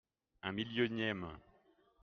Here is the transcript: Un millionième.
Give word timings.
Un 0.41 0.51
millionième. 0.53 1.27